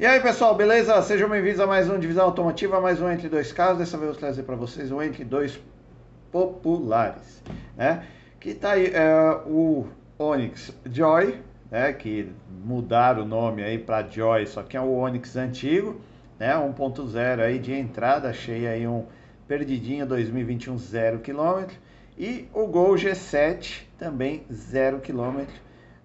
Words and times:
E 0.00 0.06
aí 0.06 0.20
pessoal, 0.20 0.54
beleza? 0.54 1.00
Sejam 1.02 1.28
bem-vindos 1.28 1.60
a 1.60 1.66
mais 1.66 1.88
um 1.88 1.98
Divisão 1.98 2.24
Automotiva, 2.24 2.80
mais 2.80 3.00
um 3.00 3.10
Entre 3.10 3.28
Dois 3.28 3.52
Carros. 3.52 3.78
Dessa 3.78 3.98
vez 3.98 4.08
eu 4.08 4.12
vou 4.12 4.20
trazer 4.20 4.42
para 4.42 4.56
vocês 4.56 4.90
o 4.90 5.02
Entre 5.02 5.22
Dois 5.22 5.60
Populares, 6.32 7.42
né? 7.76 8.02
Que 8.40 8.54
tá 8.54 8.72
aí 8.72 8.86
é, 8.86 9.38
o 9.46 9.86
Onix 10.18 10.72
Joy, 10.86 11.38
né? 11.70 11.92
Que 11.92 12.32
mudaram 12.64 13.22
o 13.22 13.26
nome 13.26 13.62
aí 13.62 13.78
para 13.78 14.08
Joy, 14.08 14.46
só 14.46 14.62
que 14.62 14.78
é 14.78 14.80
o 14.80 14.90
Onix 14.90 15.36
antigo, 15.36 16.00
né? 16.38 16.54
1.0 16.54 17.40
aí 17.40 17.58
de 17.58 17.74
entrada, 17.74 18.30
achei 18.30 18.66
aí 18.66 18.88
um 18.88 19.04
perdidinho 19.46 20.06
2021 20.06 20.78
0 20.78 21.18
km. 21.18 21.70
E 22.18 22.48
o 22.54 22.66
Gol 22.66 22.94
G7 22.94 23.82
também 23.98 24.42
0 24.50 25.00
km 25.00 25.44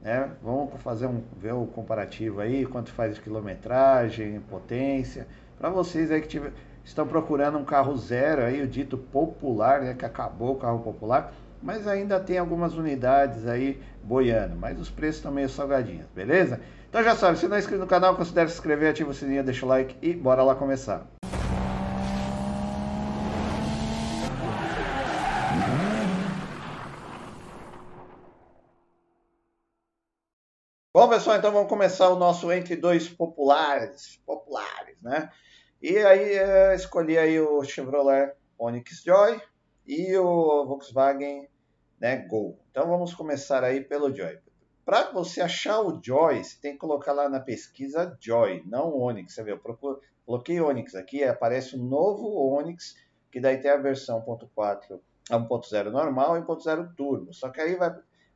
né? 0.08 0.30
Vamos 0.42 0.70
fazer 0.82 1.06
um 1.06 1.22
ver 1.38 1.54
o 1.54 1.66
comparativo 1.66 2.40
aí, 2.40 2.66
quanto 2.66 2.94
faz 2.94 3.16
de 3.16 3.22
quilometragem, 3.22 4.40
potência, 4.50 5.28
para 5.60 5.70
vocês 5.70 6.10
aí 6.10 6.22
que 6.22 6.30
tiver, 6.30 6.54
estão 6.86 7.06
procurando 7.06 7.58
um 7.58 7.66
carro 7.66 7.98
zero 7.98 8.42
aí, 8.42 8.62
o 8.62 8.68
dito 8.68 8.98
popular, 8.98 9.82
né, 9.82 9.94
que 9.94 10.06
acabou 10.06 10.54
o 10.54 10.56
carro 10.56 10.80
popular, 10.80 11.34
mas 11.62 11.86
ainda 11.86 12.22
tem 12.22 12.38
algumas 12.38 12.74
unidades 12.76 13.46
aí 13.46 13.82
boiando, 14.02 14.56
mas 14.56 14.80
os 14.80 14.90
preços 14.90 15.18
estão 15.18 15.32
meio 15.32 15.50
salgadinhos, 15.50 16.06
beleza? 16.16 16.62
Então 16.90 17.04
já 17.04 17.14
sabe, 17.14 17.38
se 17.38 17.46
não 17.46 17.58
é 17.58 17.60
inscrito 17.60 17.82
no 17.82 17.88
canal, 17.88 18.16
considere 18.16 18.48
se 18.48 18.56
inscrever, 18.56 18.92
ativa 18.92 19.10
o 19.10 19.14
sininho, 19.14 19.44
deixa 19.44 19.66
o 19.66 19.70
like 19.70 19.94
e 20.02 20.14
bora 20.14 20.42
lá 20.42 20.56
começar. 20.56 21.17
Pessoal, 31.18 31.38
então 31.38 31.52
vamos 31.52 31.68
começar 31.68 32.10
o 32.10 32.16
nosso 32.16 32.52
entre 32.52 32.76
dois 32.76 33.10
populares, 33.10 34.22
populares, 34.24 35.02
né? 35.02 35.32
E 35.82 35.98
aí 35.98 36.34
é, 36.36 36.76
escolhi 36.76 37.18
aí 37.18 37.40
o 37.40 37.64
Chevrolet 37.64 38.34
Onix 38.56 39.02
Joy 39.04 39.42
e 39.88 40.16
o 40.16 40.64
Volkswagen 40.68 41.50
né, 42.00 42.18
Gol. 42.18 42.60
Então 42.70 42.88
vamos 42.88 43.16
começar 43.16 43.64
aí 43.64 43.82
pelo 43.84 44.16
Joy. 44.16 44.38
Para 44.86 45.10
você 45.12 45.42
achar 45.42 45.82
o 45.82 46.00
Joy, 46.00 46.44
você 46.44 46.62
tem 46.62 46.74
que 46.74 46.78
colocar 46.78 47.14
lá 47.14 47.28
na 47.28 47.40
pesquisa 47.40 48.16
Joy, 48.22 48.62
não 48.68 48.96
Onix. 48.96 49.34
Você 49.34 49.44
vê, 49.44 49.54
eu 49.54 49.58
procuro, 49.58 50.00
coloquei 50.24 50.62
Onix 50.62 50.94
aqui, 50.94 51.24
aparece 51.24 51.76
o 51.76 51.80
um 51.80 51.84
novo 51.84 52.28
Onix, 52.54 52.96
que 53.32 53.42
daí 53.42 53.58
tem 53.58 53.72
a 53.72 53.78
versão 53.78 54.24
1.4, 54.24 55.00
1.0 55.32 55.90
normal 55.90 56.38
e 56.38 56.42
1.0 56.42 56.94
turbo. 56.96 57.34
Só 57.34 57.50
que 57.50 57.60
aí 57.60 57.76
vai 57.76 57.92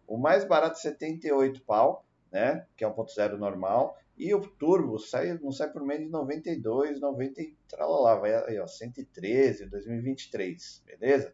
o 0.07 0.17
mais 0.17 0.43
barato 0.43 0.79
78 0.79 1.61
pau 1.61 2.03
né? 2.31 2.65
Que 2.75 2.85
é 2.85 2.87
1.0 2.87 3.37
normal. 3.37 3.97
E 4.17 4.33
o 4.33 4.41
turbo 4.41 4.99
sai, 4.99 5.37
não 5.39 5.51
sai 5.51 5.71
por 5.71 5.83
menos 5.83 6.05
de 6.05 6.11
92, 6.11 6.99
90 6.99 7.41
e 7.41 7.55
tralala, 7.67 8.19
vai 8.19 8.33
aí, 8.33 8.59
ó, 8.59 8.67
113, 8.67 9.65
2023, 9.65 10.83
beleza? 10.85 11.33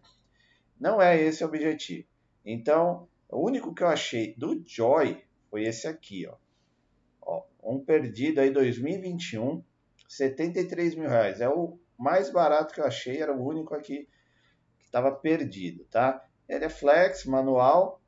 Não 0.79 1.01
é 1.01 1.21
esse 1.21 1.43
o 1.43 1.47
objetivo. 1.47 2.07
Então, 2.45 3.07
o 3.29 3.45
único 3.45 3.73
que 3.73 3.83
eu 3.83 3.87
achei 3.87 4.33
do 4.35 4.63
Joy 4.65 5.21
foi 5.49 5.63
esse 5.65 5.87
aqui, 5.87 6.27
ó. 6.27 6.37
ó 7.21 7.43
um 7.61 7.83
perdido 7.83 8.39
aí 8.39 8.51
2021, 8.51 9.61
73 10.07 10.95
mil 10.95 11.09
reais. 11.09 11.41
É 11.41 11.49
o 11.49 11.77
mais 11.97 12.29
barato 12.29 12.73
que 12.73 12.79
eu 12.79 12.85
achei, 12.85 13.21
era 13.21 13.35
o 13.35 13.45
único 13.45 13.73
aqui 13.73 14.07
que 14.79 14.85
estava 14.85 15.11
perdido, 15.11 15.83
tá? 15.85 16.23
Ele 16.47 16.63
é 16.63 16.69
flex, 16.69 17.25
manual, 17.25 18.01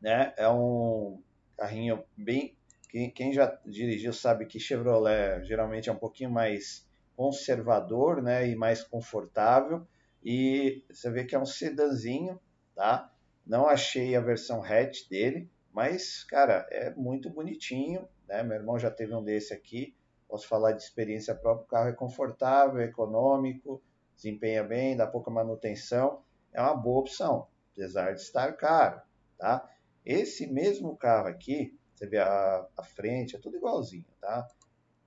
né? 0.00 0.32
É 0.36 0.48
um 0.48 1.20
carrinho 1.58 2.04
bem. 2.16 2.56
Quem, 2.88 3.10
quem 3.10 3.32
já 3.32 3.58
dirigiu 3.66 4.12
sabe 4.12 4.46
que 4.46 4.60
Chevrolet 4.60 5.44
geralmente 5.44 5.90
é 5.90 5.92
um 5.92 5.98
pouquinho 5.98 6.30
mais 6.30 6.86
conservador, 7.16 8.22
né, 8.22 8.48
e 8.48 8.54
mais 8.54 8.82
confortável. 8.82 9.86
E 10.24 10.84
você 10.88 11.10
vê 11.10 11.24
que 11.24 11.34
é 11.34 11.38
um 11.38 11.44
sedanzinho, 11.44 12.40
tá? 12.74 13.12
Não 13.44 13.66
achei 13.66 14.14
a 14.14 14.20
versão 14.20 14.62
hatch 14.62 15.08
dele, 15.08 15.50
mas 15.72 16.24
cara, 16.24 16.66
é 16.70 16.94
muito 16.94 17.28
bonitinho, 17.28 18.08
né? 18.26 18.42
Meu 18.42 18.56
irmão 18.56 18.78
já 18.78 18.90
teve 18.90 19.14
um 19.14 19.22
desse 19.22 19.52
aqui. 19.52 19.94
Posso 20.28 20.46
falar 20.46 20.72
de 20.72 20.82
experiência 20.82 21.34
própria, 21.34 21.64
o 21.64 21.68
carro 21.68 21.88
é 21.88 21.92
confortável, 21.92 22.80
é 22.80 22.84
econômico, 22.84 23.82
desempenha 24.14 24.62
bem, 24.62 24.96
dá 24.96 25.06
pouca 25.06 25.30
manutenção, 25.30 26.22
é 26.52 26.60
uma 26.60 26.74
boa 26.74 27.00
opção, 27.00 27.46
apesar 27.72 28.12
de 28.12 28.20
estar 28.20 28.52
caro, 28.52 29.00
tá? 29.38 29.66
Esse 30.08 30.46
mesmo 30.46 30.96
carro 30.96 31.28
aqui, 31.28 31.78
você 31.94 32.06
vê 32.06 32.16
a, 32.16 32.66
a 32.78 32.82
frente, 32.82 33.36
é 33.36 33.38
tudo 33.38 33.58
igualzinho, 33.58 34.06
tá? 34.18 34.48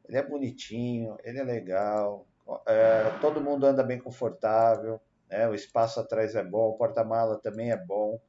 Ele 0.08 0.16
é 0.16 0.22
bonitinho, 0.22 1.18
ele 1.24 1.40
é 1.40 1.44
legal, 1.44 2.28
é, 2.68 3.20
todo 3.20 3.42
mundo 3.42 3.66
anda 3.66 3.82
bem 3.82 3.98
confortável, 3.98 5.02
né? 5.28 5.48
o 5.48 5.56
espaço 5.56 6.00
atrás 6.00 6.36
é 6.36 6.44
bom, 6.44 6.70
o 6.70 6.78
porta-mala 6.78 7.40
também 7.42 7.72
é 7.72 7.78
bom. 7.78 8.22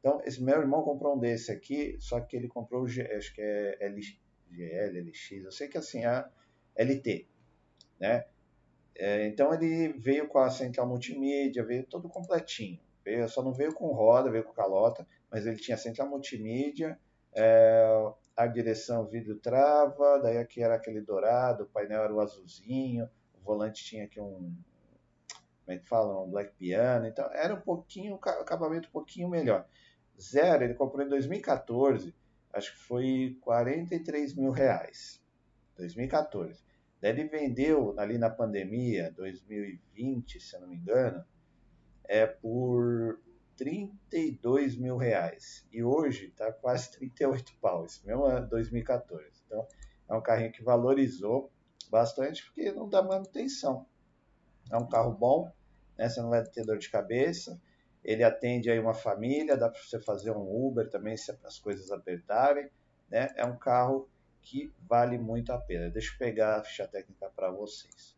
Então, 0.00 0.22
esse 0.24 0.42
meu 0.42 0.58
irmão 0.58 0.82
comprou 0.82 1.14
um 1.14 1.18
desse 1.18 1.52
aqui, 1.52 1.98
só 2.00 2.18
que 2.20 2.34
ele 2.34 2.48
comprou 2.48 2.86
acho 2.86 3.34
que 3.34 3.42
é 3.42 3.76
LGL, 3.84 5.02
LX, 5.02 5.44
eu 5.44 5.52
sei 5.52 5.68
que 5.68 5.76
assim 5.76 6.06
é 6.06 6.24
LT, 6.74 7.28
né? 8.00 8.24
É, 8.96 9.26
então 9.26 9.52
ele 9.52 9.92
veio 9.92 10.26
com 10.26 10.38
a 10.38 10.48
central 10.48 10.88
multimídia, 10.88 11.62
veio 11.62 11.84
todo 11.84 12.08
completinho. 12.08 12.80
Veio, 13.04 13.28
só 13.28 13.42
não 13.42 13.52
veio 13.52 13.74
com 13.74 13.92
roda, 13.92 14.30
veio 14.30 14.44
com 14.44 14.52
calota, 14.52 15.06
mas 15.34 15.46
ele 15.46 15.56
tinha 15.56 15.76
central 15.76 16.08
multimídia, 16.08 16.96
é, 17.34 18.12
a 18.36 18.46
direção 18.46 19.04
vidro 19.04 19.34
trava, 19.40 20.20
daí 20.20 20.38
aqui 20.38 20.62
era 20.62 20.76
aquele 20.76 21.00
dourado, 21.00 21.64
o 21.64 21.66
painel 21.66 22.04
era 22.04 22.14
o 22.14 22.20
azulzinho, 22.20 23.10
o 23.34 23.40
volante 23.42 23.84
tinha 23.84 24.04
aqui 24.04 24.20
um, 24.20 24.56
como 25.64 25.76
é 25.76 25.76
que 25.76 25.88
fala, 25.88 26.22
um 26.22 26.30
black 26.30 26.54
piano, 26.54 27.08
então 27.08 27.28
era 27.32 27.52
um 27.52 27.60
pouquinho, 27.60 28.14
acabamento 28.14 28.88
um 28.88 28.92
pouquinho 28.92 29.28
melhor. 29.28 29.66
Zero, 30.20 30.62
ele 30.62 30.74
comprou 30.74 31.04
em 31.04 31.08
2014, 31.08 32.14
acho 32.52 32.72
que 32.72 32.78
foi 32.78 33.36
43 33.40 34.36
mil 34.36 34.52
reais, 34.52 35.20
2014. 35.76 36.62
Daí 37.00 37.10
ele 37.10 37.24
vendeu 37.24 37.92
ali 37.98 38.18
na 38.18 38.30
pandemia, 38.30 39.12
2020, 39.16 40.38
se 40.38 40.54
eu 40.54 40.60
não 40.60 40.68
me 40.68 40.76
engano, 40.76 41.24
é 42.04 42.24
por 42.24 43.18
32 43.56 44.76
mil 44.76 44.96
reais. 44.96 45.66
E 45.72 45.82
hoje 45.82 46.26
está 46.26 46.52
quase 46.52 46.90
38 46.92 47.56
pau, 47.60 47.84
esse 47.84 48.06
mesmo 48.06 48.26
é 48.26 48.40
2014. 48.40 49.26
Então, 49.46 49.66
é 50.08 50.14
um 50.14 50.22
carrinho 50.22 50.52
que 50.52 50.62
valorizou 50.62 51.50
bastante 51.90 52.44
porque 52.44 52.72
não 52.72 52.88
dá 52.88 53.02
manutenção. 53.02 53.86
É 54.70 54.76
um 54.76 54.88
carro 54.88 55.12
bom, 55.12 55.50
né? 55.96 56.08
você 56.08 56.20
não 56.20 56.30
vai 56.30 56.42
ter 56.44 56.64
dor 56.64 56.78
de 56.78 56.90
cabeça. 56.90 57.60
Ele 58.02 58.22
atende 58.22 58.70
aí 58.70 58.78
uma 58.78 58.94
família, 58.94 59.56
dá 59.56 59.68
para 59.68 59.80
você 59.80 60.00
fazer 60.00 60.30
um 60.30 60.66
Uber 60.66 60.88
também 60.90 61.16
se 61.16 61.30
as 61.44 61.58
coisas 61.58 61.90
apertarem. 61.90 62.68
Né? 63.08 63.32
É 63.36 63.44
um 63.46 63.56
carro 63.56 64.08
que 64.42 64.72
vale 64.86 65.16
muito 65.16 65.52
a 65.52 65.58
pena. 65.58 65.88
Deixa 65.90 66.12
eu 66.12 66.18
pegar 66.18 66.56
a 66.56 66.64
ficha 66.64 66.86
técnica 66.86 67.30
para 67.34 67.50
vocês. 67.50 68.14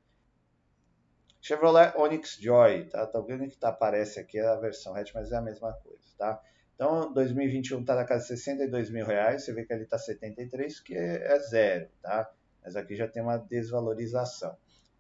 Chevrolet 1.47 1.93
Onix 1.97 2.39
Joy, 2.41 2.89
tá? 2.89 3.07
Tá 3.07 3.21
vendo 3.21 3.49
que 3.49 3.57
tá, 3.57 3.69
aparece 3.69 4.19
aqui 4.19 4.37
a 4.37 4.57
versão 4.57 4.97
hatch, 4.97 5.13
mas 5.15 5.31
é 5.31 5.37
a 5.37 5.41
mesma 5.41 5.73
coisa, 5.75 6.03
tá? 6.19 6.43
Então, 6.75 7.13
2021 7.13 7.83
está 7.83 7.95
na 7.95 8.05
casa 8.05 8.23
de 8.23 8.41
62 8.41 8.91
mil 8.91 9.07
reais, 9.07 9.45
você 9.45 9.53
vê 9.53 9.65
que 9.65 9.73
ele 9.73 9.85
está 9.85 9.97
73, 9.97 10.81
que 10.81 10.97
é 10.97 11.39
zero, 11.39 11.89
tá? 12.03 12.29
Mas 12.65 12.75
aqui 12.75 12.97
já 12.97 13.07
tem 13.07 13.23
uma 13.23 13.37
desvalorização. 13.37 14.57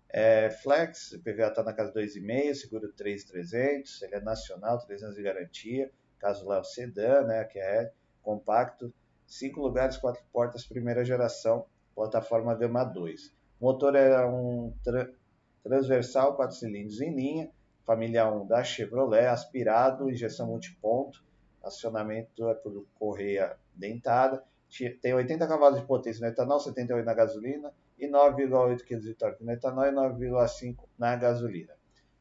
É, 0.09 0.49
Flex, 0.49 1.15
o 1.15 1.19
PVA 1.21 1.49
está 1.49 1.65
na 1.65 1.73
casa 1.73 1.91
de 1.91 1.99
2,5, 1.99 2.55
seguro 2.55 2.93
3,300, 2.93 4.03
ele 4.03 4.15
é 4.15 4.21
nacional, 4.21 4.79
300 4.79 5.17
de 5.17 5.23
garantia, 5.25 5.91
caso 6.21 6.47
lá 6.47 6.61
o 6.61 6.65
sedã, 6.65 7.23
né, 7.23 7.43
que 7.43 7.59
é 7.59 7.91
compacto, 8.23 8.95
5 9.27 9.61
lugares, 9.61 9.97
4 9.97 10.23
portas, 10.33 10.65
primeira 10.65 11.05
geração, 11.05 11.67
plataforma 11.93 12.55
Gama 12.55 12.85
2. 12.85 13.35
O 13.59 13.65
motor 13.65 13.97
é 13.97 14.25
um 14.25 14.73
transversal, 15.67 16.37
4 16.37 16.57
cilindros 16.57 17.01
em 17.01 17.15
linha, 17.15 17.51
família 17.85 18.31
1 18.31 18.47
da 18.47 18.63
Chevrolet, 18.63 19.27
aspirado, 19.27 20.09
injeção 20.09 20.47
multiponto, 20.47 21.25
acionamento 21.63 22.49
é 22.49 22.55
por 22.55 22.87
correia 22.95 23.57
dentada, 23.75 24.43
tem 25.03 25.13
80 25.13 25.47
cavalos 25.47 25.81
de 25.81 25.87
potência 25.87 26.25
no 26.25 26.33
etanol, 26.33 26.61
78 26.61 27.05
na 27.05 27.15
gasolina 27.15 27.73
e 27.99 28.09
9,8 28.09 28.85
kg 28.85 29.01
de 29.01 29.15
torque 29.15 29.45
no 29.45 29.51
etanol 29.51 29.87
e 29.87 29.91
9,5 29.91 30.77
na 30.97 31.17
gasolina. 31.17 31.75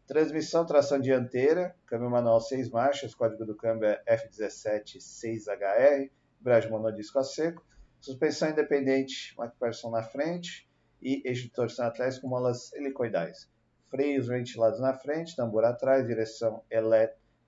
Transmissão, 0.08 0.66
tração 0.66 1.00
dianteira, 1.00 1.76
câmbio 1.86 2.10
manual 2.10 2.40
6 2.40 2.70
marchas, 2.70 3.14
código 3.14 3.46
do 3.46 3.56
câmbio 3.56 3.90
é 3.90 4.04
F17 4.08 4.98
6HR, 4.98 6.10
embreagem 6.40 6.70
monodisco 6.70 7.20
a 7.20 7.24
seco, 7.24 7.64
suspensão 8.00 8.50
independente, 8.50 9.36
McPherson 9.38 9.90
na 9.90 10.04
frente, 10.04 10.65
e 11.06 11.50
torção 11.50 11.86
atrás 11.86 12.18
com 12.18 12.28
molas 12.28 12.74
helicoidais. 12.74 13.50
Freios 13.90 14.28
ventilados 14.28 14.80
na 14.80 14.94
frente, 14.94 15.36
tambor 15.36 15.64
atrás, 15.64 16.08
direção 16.08 16.64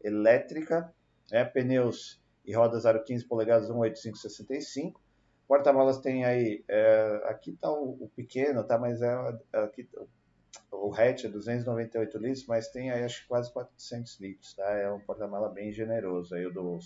elétrica, 0.01 0.93
né? 1.31 1.43
pneus 1.45 2.21
e 2.45 2.53
rodas 2.53 2.85
aro 2.85 3.03
15 3.03 3.25
polegadas 3.25 3.69
18565, 3.69 5.01
Porta-malas 5.47 5.99
tem 5.99 6.25
aí, 6.25 6.63
é, 6.67 7.21
aqui 7.23 7.51
está 7.51 7.71
o, 7.71 7.97
o, 8.01 8.11
pequeno, 8.13 8.65
tá? 8.65 8.77
Mas 8.77 9.01
é 9.01 9.13
aqui 9.53 9.87
o 10.71 10.93
hatch 10.93 11.23
é 11.23 11.29
298 11.29 12.17
litros, 12.17 12.45
mas 12.45 12.67
tem 12.67 12.91
aí 12.91 13.03
acho 13.03 13.21
que 13.21 13.27
quase 13.29 13.51
400 13.53 14.19
litros, 14.19 14.53
tá? 14.53 14.69
É 14.73 14.91
um 14.91 14.99
porta-mala 14.99 15.47
bem 15.47 15.71
generoso 15.71 16.35
aí 16.35 16.45
o 16.45 16.51
do, 16.51 16.79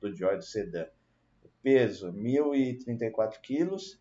do 0.00 0.10
do 0.10 0.42
Sedan. 0.42 0.86
Peso, 1.62 2.12
1.034 2.12 3.40
quilos, 3.40 3.98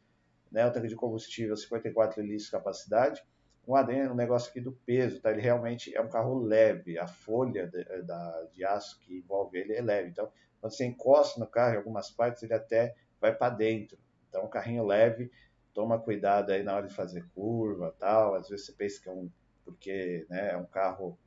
né? 0.54 0.66
O 0.66 0.72
tanque 0.72 0.88
de 0.88 0.96
combustível, 0.96 1.58
54 1.58 2.22
litros 2.22 2.46
de 2.46 2.52
capacidade. 2.52 3.22
Um 3.68 3.76
adendo, 3.76 4.14
um 4.14 4.16
negócio 4.16 4.50
aqui 4.50 4.62
do 4.62 4.72
peso, 4.72 5.22
tá? 5.22 5.32
Ele 5.32 5.42
realmente 5.42 5.96
é 5.96 6.02
um 6.02 6.10
carro 6.10 6.38
leve, 6.40 6.98
a 7.00 7.08
folha 7.08 7.68
de, 7.68 7.84
da, 8.04 8.48
de 8.52 8.64
aço 8.64 9.00
que 9.00 9.18
envolve 9.18 9.58
ele 9.58 9.74
é 9.74 9.82
leve, 9.82 10.10
então 10.10 10.30
quando 10.64 10.78
você 10.78 10.86
encosta 10.86 11.42
no 11.42 11.46
carro, 11.46 11.74
em 11.74 11.78
algumas 11.78 12.10
partes, 12.10 12.42
ele 12.42 12.54
até 12.54 12.96
vai 13.20 13.36
para 13.36 13.54
dentro. 13.54 13.98
Então, 14.30 14.46
um 14.46 14.50
carrinho 14.50 14.86
leve, 14.86 15.30
toma 15.74 16.00
cuidado 16.00 16.54
aí 16.54 16.64
na 16.64 16.74
hora 16.74 16.88
de 16.88 16.94
fazer 16.94 17.28
curva 17.36 17.94
tal. 18.00 18.36
Às 18.36 18.48
vezes 18.48 18.68
você 18.68 18.72
pensa 18.72 19.02
que 19.02 19.10
é 19.10 19.12
um. 19.12 19.30
Porque 19.66 20.26
né, 20.30 20.52
é 20.52 20.58
um 20.58 20.66
carro. 20.66 21.20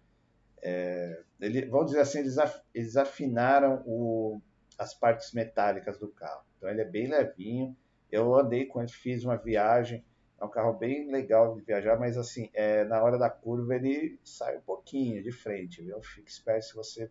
É, 0.63 1.23
ele, 1.39 1.67
vamos 1.67 1.89
dizer 1.89 2.01
assim, 2.01 2.21
eles, 2.21 2.39
af, 2.39 2.63
eles 2.75 2.97
afinaram 2.97 3.83
o, 3.85 4.41
as 4.79 4.95
partes 4.95 5.35
metálicas 5.35 5.99
do 5.99 6.09
carro. 6.09 6.43
Então, 6.57 6.71
ele 6.71 6.81
é 6.81 6.87
bem 6.87 7.07
levinho. 7.07 7.77
Eu 8.11 8.35
andei 8.35 8.67
com 8.67 8.81
ele, 8.81 8.91
fiz 8.91 9.25
uma 9.25 9.37
viagem. 9.37 10.05
É 10.41 10.45
um 10.45 10.51
carro 10.51 10.75
bem 10.75 11.11
legal 11.11 11.55
de 11.55 11.63
viajar, 11.63 11.99
mas 11.99 12.19
assim, 12.19 12.51
é, 12.53 12.85
na 12.85 13.03
hora 13.03 13.19
da 13.19 13.31
curva 13.31 13.75
ele 13.75 14.19
sai 14.23 14.59
um 14.59 14.61
pouquinho 14.61 15.23
de 15.23 15.33
frente, 15.33 15.83
viu? 15.83 16.01
Fique 16.03 16.31
esperto 16.31 16.67
se 16.67 16.75
você 16.75 17.11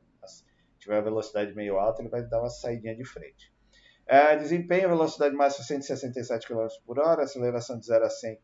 tiver 0.77 0.97
a 0.97 1.01
velocidade 1.01 1.55
meio 1.55 1.79
alta, 1.79 2.01
ele 2.01 2.09
vai 2.09 2.23
dar 2.23 2.39
uma 2.39 2.49
saidinha 2.49 2.95
de 2.95 3.03
frente. 3.03 3.51
É, 4.05 4.35
desempenho, 4.35 4.89
velocidade 4.89 5.35
máxima 5.35 5.65
167 5.65 6.47
km 6.47 6.67
por 6.85 6.99
hora, 6.99 7.23
aceleração 7.23 7.79
de 7.79 7.87
0 7.87 8.05
a 8.05 8.09
100 8.09 8.39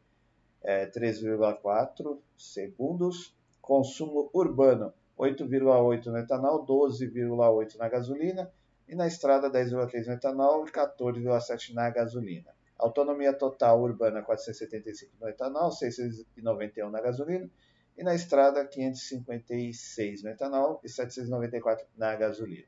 é, 0.63 0.87
3,4 0.87 2.19
segundos, 2.35 3.37
consumo 3.61 4.31
urbano 4.33 4.91
8,8 5.17 6.05
no 6.07 6.17
etanol, 6.17 6.65
12,8 6.65 7.77
na 7.77 7.87
gasolina 7.87 8.51
e 8.87 8.95
na 8.95 9.07
estrada 9.07 9.49
10,3 9.49 10.07
no 10.07 10.13
etanol 10.13 10.67
e 10.67 10.71
14,7 10.71 11.73
na 11.73 11.89
gasolina. 11.89 12.53
Autonomia 12.77 13.31
total 13.31 13.81
urbana 13.81 14.21
475 14.21 15.13
no 15.19 15.29
etanol, 15.29 15.71
691 15.71 16.89
na 16.89 17.01
gasolina 17.01 17.49
e 17.97 18.03
na 18.03 18.15
estrada 18.15 18.65
556 18.65 20.23
no 20.23 20.29
etanol 20.29 20.81
e 20.83 20.89
794 20.89 21.85
na 21.95 22.15
gasolina. 22.15 22.67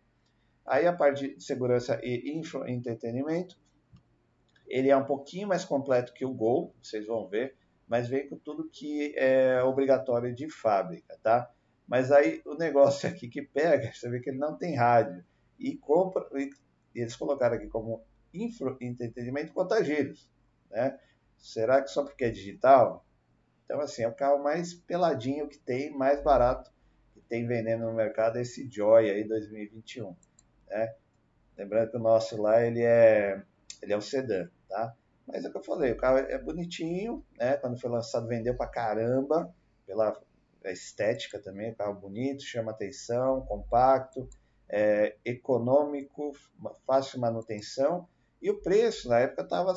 Aí 0.66 0.86
a 0.88 0.94
parte 0.94 1.36
de 1.36 1.44
segurança 1.44 2.00
e 2.04 2.38
infoentretenimento, 2.38 3.58
ele 4.68 4.90
é 4.90 4.96
um 4.96 5.04
pouquinho 5.04 5.48
mais 5.48 5.66
completo 5.66 6.14
que 6.14 6.24
o 6.24 6.34
Gol, 6.34 6.74
vocês 6.82 7.06
vão 7.06 7.28
ver, 7.28 7.56
mas 7.88 8.08
vem 8.08 8.30
com 8.30 8.38
tudo 8.38 8.70
que 8.70 9.14
é 9.18 9.62
obrigatório 9.64 10.34
de 10.34 10.50
fábrica, 10.50 11.18
tá? 11.22 11.52
Mas 11.88 12.12
aí 12.12 12.42
o 12.46 12.56
negócio 12.56 13.10
aqui 13.10 13.28
que 13.28 13.42
pega, 13.42 13.92
você 13.94 14.10
vê 14.10 14.20
que 14.20 14.30
ele 14.30 14.40
não 14.40 14.58
tem 14.58 14.76
rádio 14.76 15.24
e 15.64 15.78
compra, 15.78 16.28
e 16.34 16.52
eles 16.94 17.16
colocaram 17.16 17.56
aqui 17.56 17.68
como 17.68 18.04
infoentretenimento 18.34 19.54
contagiros, 19.54 20.30
né? 20.70 21.00
Será 21.38 21.82
que 21.82 21.90
só 21.90 22.04
porque 22.04 22.26
é 22.26 22.30
digital? 22.30 23.06
Então, 23.64 23.80
assim, 23.80 24.04
é 24.04 24.08
o 24.08 24.14
carro 24.14 24.44
mais 24.44 24.74
peladinho 24.74 25.48
que 25.48 25.58
tem, 25.58 25.92
mais 25.96 26.22
barato 26.22 26.72
que 27.14 27.22
tem 27.22 27.48
vendendo 27.48 27.86
no 27.86 27.94
mercado, 27.94 28.38
esse 28.38 28.70
Joy 28.70 29.10
aí 29.10 29.24
2021, 29.24 30.16
né? 30.68 30.94
Lembrando 31.58 31.92
que 31.92 31.98
o 31.98 32.02
nosso 32.02 32.42
lá, 32.42 32.62
ele 32.66 32.82
é, 32.82 33.42
ele 33.82 33.94
é 33.94 33.98
um 33.98 34.02
sedã, 34.02 34.50
tá? 34.68 34.96
Mas 35.26 35.46
é 35.46 35.48
o 35.48 35.52
que 35.52 35.58
eu 35.58 35.64
falei, 35.64 35.92
o 35.94 35.98
carro 35.98 36.18
é 36.18 36.38
bonitinho, 36.38 37.26
né? 37.38 37.56
Quando 37.58 37.80
foi 37.80 37.90
lançado, 37.90 38.28
vendeu 38.28 38.56
pra 38.58 38.68
caramba, 38.68 39.54
pela 39.86 40.14
estética 40.66 41.40
também, 41.40 41.74
carro 41.74 41.94
bonito, 42.00 42.44
chama 42.44 42.72
atenção, 42.72 43.42
compacto, 43.46 44.28
é, 44.76 45.18
econômico, 45.24 46.32
fácil 46.88 47.20
manutenção, 47.20 48.10
e 48.42 48.50
o 48.50 48.60
preço 48.60 49.08
na 49.08 49.20
época 49.20 49.44
estava, 49.44 49.72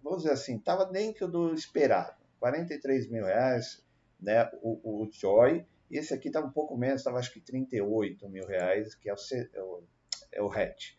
vamos 0.00 0.22
dizer 0.22 0.32
assim, 0.32 0.56
estava 0.56 0.86
dentro 0.86 1.26
do 1.26 1.52
esperado. 1.52 2.14
43 2.38 3.10
mil 3.10 3.24
reais, 3.24 3.84
né, 4.20 4.48
o, 4.62 5.02
o 5.02 5.10
Joy. 5.10 5.66
Esse 5.90 6.14
aqui 6.14 6.28
está 6.28 6.40
um 6.40 6.50
pouco 6.50 6.76
menos, 6.76 7.00
estava 7.00 7.18
acho 7.18 7.32
que 7.32 7.40
38 7.40 8.28
mil 8.28 8.46
reais, 8.46 8.94
que 8.94 9.10
é 9.10 9.12
o, 9.12 9.16
é 9.52 9.62
o, 9.62 9.82
é 10.30 10.42
o 10.42 10.52
hatch, 10.52 10.92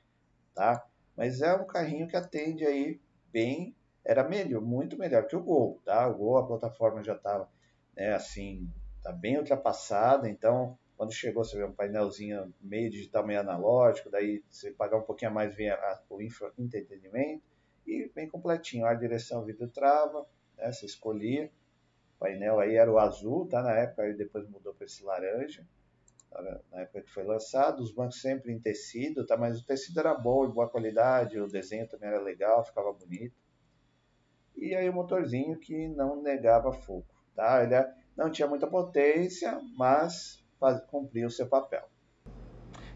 tá? 0.54 0.86
Mas 1.16 1.42
é 1.42 1.56
um 1.56 1.66
carrinho 1.66 2.10
que 2.10 2.18
atende 2.18 2.66
aí 2.66 3.00
bem, 3.32 3.74
era 4.04 4.28
melhor, 4.28 4.62
muito 4.62 4.98
melhor 4.98 5.26
que 5.26 5.38
o 5.38 5.44
Gol, 5.44 5.82
tá? 5.86 6.06
O 6.10 6.18
Gol, 6.18 6.38
a 6.38 6.46
plataforma 6.46 7.02
já 7.02 7.16
estava, 7.16 7.50
né, 7.96 8.14
assim, 8.14 8.70
tá 9.02 9.14
bem 9.14 9.38
ultrapassada, 9.38 10.30
então 10.30 10.78
quando 10.98 11.14
chegou 11.14 11.44
você 11.44 11.58
vê 11.58 11.66
um 11.66 11.74
painelzinho 11.74 12.54
meio 12.62 12.90
digital, 12.90 13.26
meio 13.26 13.40
analógico, 13.40 14.10
daí 14.10 14.44
você 14.50 14.72
pagar 14.72 14.98
um 14.98 15.04
pouquinho 15.04 15.32
a 15.32 15.34
mais 15.34 15.54
vem 15.56 15.70
o 16.10 16.22
infra, 16.22 16.54
entretenimento 16.58 17.44
e 17.86 18.10
bem 18.16 18.28
completinho, 18.28 18.86
a 18.86 18.94
direção 18.94 19.44
vidro 19.44 19.68
trava, 19.68 20.26
né? 20.58 20.72
Você 20.72 20.86
escolhia. 20.86 21.52
O 22.16 22.20
painel 22.20 22.60
aí 22.60 22.76
era 22.76 22.92
o 22.92 22.98
azul, 22.98 23.46
tá? 23.48 23.62
Na 23.62 23.74
época, 23.74 24.04
aí 24.04 24.14
depois 24.14 24.48
mudou 24.50 24.74
para 24.74 24.86
esse 24.86 25.04
laranja. 25.04 25.68
Na 26.72 26.82
época 26.82 27.02
que 27.02 27.12
foi 27.12 27.24
lançado, 27.24 27.82
os 27.82 27.94
bancos 27.94 28.20
sempre 28.20 28.52
em 28.52 28.60
tecido, 28.60 29.26
tá? 29.26 29.38
Mas 29.38 29.60
o 29.60 29.66
tecido 29.66 30.00
era 30.00 30.14
bom, 30.14 30.48
de 30.48 30.54
boa 30.54 30.70
qualidade, 30.70 31.40
o 31.40 31.48
desenho 31.48 31.88
também 31.88 32.10
era 32.10 32.22
legal, 32.22 32.66
ficava 32.66 32.92
bonito. 32.92 33.36
E 34.56 34.74
aí 34.74 34.90
o 34.90 34.94
motorzinho 34.94 35.58
que 35.60 35.88
não 35.90 36.22
negava 36.22 36.74
fogo, 36.74 37.06
tá? 37.36 37.64
Ele 37.64 37.76
é, 37.76 37.94
não 38.18 38.32
tinha 38.32 38.48
muita 38.48 38.68
potência, 38.68 39.62
mas 39.78 40.45
faz, 40.60 40.80
cumpria 40.90 41.28
o 41.28 41.32
seu 41.32 41.48
papel. 41.48 41.84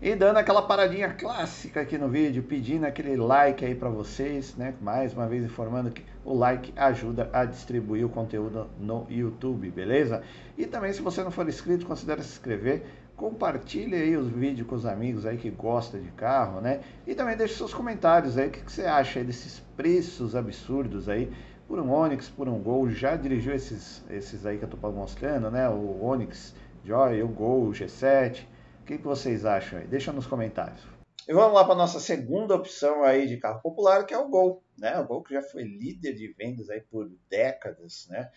E 0.02 0.16
dando 0.16 0.38
aquela 0.38 0.62
paradinha 0.62 1.10
clássica 1.14 1.82
aqui 1.82 1.98
no 1.98 2.08
vídeo, 2.08 2.42
pedindo 2.42 2.86
aquele 2.86 3.18
like 3.18 3.66
aí 3.66 3.76
para 3.76 3.90
vocês, 3.90 4.56
né? 4.56 4.74
Mais 4.80 5.14
uma 5.14 5.28
vez 5.28 5.44
informando 5.44 5.92
que 5.92 6.06
o 6.24 6.34
like 6.34 6.72
ajuda 6.78 7.30
a 7.34 7.44
distribuir 7.44 8.06
o 8.06 8.10
conteúdo 8.10 8.70
no 8.80 9.06
YouTube, 9.10 9.70
beleza? 9.70 10.24
E 10.58 10.66
também 10.66 10.94
se 10.94 11.02
você 11.02 11.22
não 11.22 11.32
for 11.32 11.46
inscrito, 11.50 11.86
considere 11.86 12.24
se 12.24 12.30
inscrever, 12.30 12.86
compartilhe 13.18 13.94
aí 13.94 14.16
os 14.16 14.30
vídeos 14.30 14.66
com 14.66 14.76
os 14.76 14.86
amigos 14.86 15.26
aí 15.26 15.36
que 15.36 15.50
gostam 15.50 16.00
de 16.00 16.12
carro, 16.12 16.62
né? 16.62 16.80
E 17.06 17.14
também 17.14 17.36
deixe 17.36 17.56
seus 17.56 17.74
comentários 17.74 18.38
aí, 18.38 18.48
o 18.48 18.52
que, 18.52 18.62
que 18.62 18.72
você 18.72 18.86
acha 18.86 19.20
aí 19.20 19.26
desses 19.26 19.60
preços 19.76 20.34
absurdos 20.34 21.10
aí 21.10 21.30
por 21.68 21.78
um 21.78 21.92
Onix, 21.92 22.30
por 22.30 22.48
um 22.48 22.58
Gol, 22.58 22.90
já 22.90 23.18
dirigiu 23.18 23.54
esses, 23.54 24.02
esses 24.10 24.46
aí 24.46 24.58
que 24.58 24.64
eu 24.64 24.70
tô 24.70 24.92
mostrando, 24.92 25.52
né? 25.52 25.68
O 25.68 26.02
Onix 26.04 26.56
Joy, 26.84 27.22
o 27.22 27.28
Gol, 27.28 27.68
o 27.68 27.72
G7 27.72 28.46
que, 28.90 28.98
que 28.98 29.04
vocês 29.04 29.46
acham 29.46 29.78
aí? 29.78 29.88
Deixa 29.88 30.12
nos 30.12 30.26
comentários. 30.26 30.82
E 31.28 31.34
vamos 31.34 31.54
lá 31.54 31.64
para 31.64 31.76
nossa 31.76 32.00
segunda 32.00 32.56
opção 32.56 33.04
aí 33.04 33.28
de 33.28 33.38
carro 33.38 33.62
popular, 33.62 34.04
que 34.04 34.16
é 34.16 34.18
o 34.18 34.28
Gol. 34.28 34.64
Né? 34.80 34.98
O 34.98 35.06
Gol 35.06 35.22
que 35.22 35.36
já 35.36 35.44
foi 35.44 35.62
líder 35.62 36.16
de 36.16 36.34
vendas 36.34 36.72
aí 36.72 36.82
por 36.82 37.08
décadas, 37.30 38.08
né? 38.10 38.32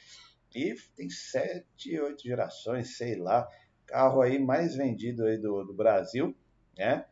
E 0.54 0.74
tem 0.94 1.08
sete, 1.08 1.98
oito 1.98 2.22
gerações, 2.22 2.98
sei 2.98 3.16
lá. 3.16 3.48
Carro 3.86 4.20
aí 4.20 4.38
mais 4.38 4.76
vendido 4.76 5.24
aí 5.24 5.38
do, 5.38 5.64
do 5.64 5.72
Brasil, 5.72 6.36
né? 6.76 7.06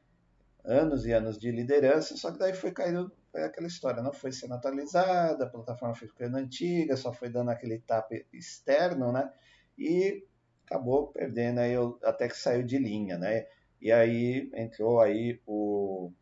Anos 0.63 1.07
e 1.07 1.13
anos 1.13 1.39
de 1.39 1.51
liderança, 1.51 2.19
só 2.19 2.31
que 2.31 2.39
daí 2.39 2.53
foi 2.53 2.71
caindo, 2.73 3.11
foi 3.33 3.43
aquela 3.43 3.67
história, 3.67 4.03
não 4.03 4.13
foi 4.13 4.31
sendo 4.31 4.53
atualizada, 4.53 5.47
a 5.47 5.49
plataforma 5.49 5.95
foi 5.95 6.09
ficando 6.09 6.37
antiga, 6.37 6.95
só 6.99 7.11
foi 7.11 7.31
dando 7.31 7.51
aquele 7.51 7.79
tap 7.79 8.13
externo, 8.31 9.11
né? 9.11 9.33
E 9.79 10.27
acabou 10.71 11.09
perdendo 11.09 11.59
aí 11.59 11.75
até 12.05 12.29
que 12.29 12.37
saiu 12.37 12.63
de 12.63 12.79
linha, 12.79 13.19
né? 13.19 13.47
E 13.83 13.91
aí 13.91 14.49
entrou 14.55 15.01
aí 15.01 15.41
o, 15.45 16.13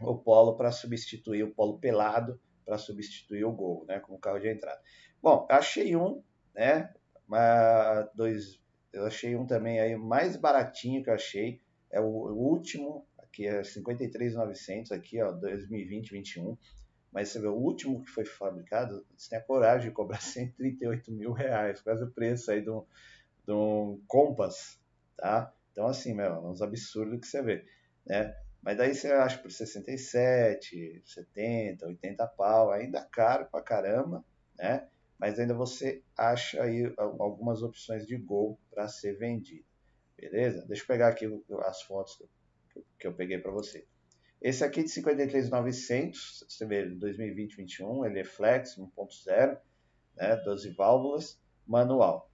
o 0.00 0.16
Polo 0.16 0.56
para 0.56 0.70
substituir 0.70 1.42
o 1.42 1.52
Polo 1.52 1.78
pelado 1.78 2.40
para 2.64 2.78
substituir 2.78 3.44
o 3.44 3.52
Gol, 3.52 3.84
né? 3.86 3.98
Como 3.98 4.18
carro 4.18 4.38
de 4.38 4.48
entrada. 4.48 4.80
Bom, 5.20 5.46
achei 5.50 5.96
um, 5.96 6.22
né? 6.54 6.92
Uma, 7.26 8.02
dois, 8.14 8.60
eu 8.92 9.06
achei 9.06 9.34
um 9.34 9.46
também 9.46 9.80
aí 9.80 9.96
mais 9.96 10.36
baratinho 10.36 11.02
que 11.02 11.10
eu 11.10 11.14
achei. 11.14 11.60
É 11.90 12.00
o, 12.00 12.04
o 12.04 12.36
último, 12.36 13.06
aqui 13.18 13.46
é 13.46 13.64
53,900 13.64 14.92
aqui, 14.92 15.20
ó, 15.20 15.32
2020, 15.32 16.10
21. 16.10 16.56
Mas 17.12 17.30
você 17.30 17.40
vê, 17.40 17.46
o 17.46 17.54
último 17.54 18.02
que 18.04 18.10
foi 18.10 18.24
fabricado, 18.24 19.06
tem 19.30 19.38
a 19.38 19.42
coragem 19.42 19.88
de 19.88 19.94
cobrar 19.94 20.20
138 20.20 21.10
mil 21.12 21.32
reais, 21.32 21.80
quase 21.80 22.04
o 22.04 22.10
preço 22.10 22.50
aí 22.50 22.60
do, 22.60 22.86
Compass, 24.06 24.80
tá? 25.16 25.52
Então, 25.72 25.86
assim, 25.86 26.14
meu, 26.14 26.26
é 26.26 26.40
uns 26.40 26.62
absurdos 26.62 27.20
que 27.20 27.26
você 27.26 27.42
vê, 27.42 27.64
né? 28.06 28.34
Mas 28.62 28.76
daí 28.78 28.94
você 28.94 29.12
acha 29.12 29.38
por 29.38 29.50
67, 29.50 31.02
70, 31.04 31.86
80 31.86 32.26
pau, 32.26 32.72
ainda 32.72 33.04
caro 33.04 33.46
pra 33.46 33.62
caramba, 33.62 34.24
né? 34.58 34.88
Mas 35.18 35.38
ainda 35.38 35.54
você 35.54 36.02
acha 36.16 36.62
aí 36.62 36.92
algumas 36.98 37.62
opções 37.62 38.06
de 38.06 38.16
Gol 38.16 38.58
para 38.70 38.88
ser 38.88 39.16
vendido, 39.16 39.64
beleza? 40.16 40.66
Deixa 40.66 40.82
eu 40.82 40.86
pegar 40.86 41.08
aqui 41.08 41.26
as 41.64 41.82
fotos 41.82 42.22
que 42.98 43.06
eu 43.06 43.14
peguei 43.14 43.38
para 43.38 43.52
você. 43.52 43.86
Esse 44.42 44.64
aqui 44.64 44.82
de 44.82 44.90
53,900, 44.90 46.44
você 46.48 46.66
vê, 46.66 46.86
2020-21, 46.90 48.04
ele 48.04 48.20
é 48.20 48.24
flex 48.24 48.76
1.0, 48.76 49.58
né, 50.14 50.36
12 50.36 50.70
válvulas, 50.70 51.40
manual. 51.66 52.30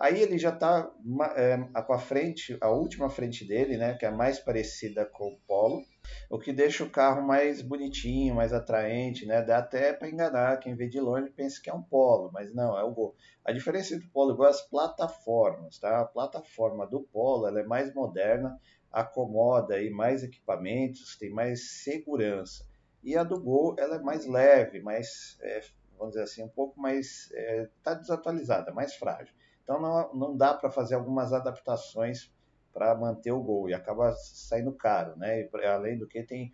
Aí 0.00 0.22
ele 0.22 0.38
já 0.38 0.48
está 0.48 0.90
é, 1.36 1.58
com 1.82 1.92
a 1.92 1.98
frente, 1.98 2.56
a 2.58 2.70
última 2.70 3.10
frente 3.10 3.46
dele, 3.46 3.76
né, 3.76 3.92
que 3.98 4.06
é 4.06 4.10
mais 4.10 4.40
parecida 4.40 5.04
com 5.04 5.28
o 5.28 5.38
Polo, 5.46 5.84
o 6.30 6.38
que 6.38 6.54
deixa 6.54 6.82
o 6.82 6.88
carro 6.88 7.20
mais 7.20 7.60
bonitinho, 7.60 8.34
mais 8.34 8.54
atraente, 8.54 9.26
né? 9.26 9.42
Dá 9.42 9.58
até 9.58 9.92
para 9.92 10.08
enganar 10.08 10.58
quem 10.58 10.74
vê 10.74 10.88
de 10.88 10.98
longe 10.98 11.28
pensa 11.30 11.60
que 11.62 11.68
é 11.68 11.74
um 11.74 11.82
Polo, 11.82 12.30
mas 12.32 12.54
não, 12.54 12.78
é 12.78 12.82
o 12.82 12.90
Gol. 12.92 13.14
A 13.44 13.52
diferença 13.52 13.94
entre 13.94 14.06
o 14.06 14.10
Polo 14.10 14.30
e 14.30 14.32
o 14.32 14.36
Gol 14.38 14.46
é 14.46 14.50
as 14.50 14.62
plataformas, 14.62 15.78
tá? 15.78 16.00
A 16.00 16.06
plataforma 16.06 16.86
do 16.86 17.02
Polo 17.02 17.46
ela 17.46 17.60
é 17.60 17.64
mais 17.64 17.92
moderna, 17.92 18.58
acomoda 18.90 19.74
aí 19.74 19.90
mais 19.90 20.22
equipamentos, 20.22 21.18
tem 21.18 21.30
mais 21.30 21.82
segurança. 21.82 22.66
E 23.04 23.18
a 23.18 23.22
do 23.22 23.38
Gol 23.38 23.76
ela 23.78 23.96
é 23.96 24.00
mais 24.00 24.24
leve, 24.24 24.80
mais, 24.80 25.36
é, 25.42 25.60
vamos 25.98 26.14
dizer 26.14 26.24
assim, 26.24 26.42
um 26.42 26.48
pouco 26.48 26.80
mais, 26.80 27.30
está 27.30 27.38
é, 27.38 27.68
tá 27.82 27.92
desatualizada, 27.92 28.72
mais 28.72 28.94
frágil. 28.94 29.34
Então 29.70 29.80
não, 29.80 30.12
não 30.12 30.36
dá 30.36 30.52
para 30.52 30.68
fazer 30.68 30.96
algumas 30.96 31.32
adaptações 31.32 32.28
para 32.72 32.92
manter 32.96 33.30
o 33.30 33.40
gol 33.40 33.70
e 33.70 33.74
acaba 33.74 34.12
saindo 34.16 34.72
caro, 34.72 35.16
né? 35.16 35.42
E, 35.42 35.64
além 35.64 35.96
do 35.96 36.08
que 36.08 36.24
tem 36.24 36.50